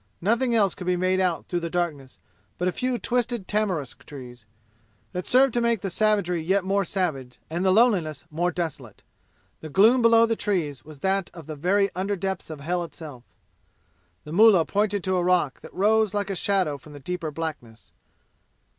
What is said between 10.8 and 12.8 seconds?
was that of the very underdepths of